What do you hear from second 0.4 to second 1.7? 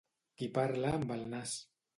parla amb el nas.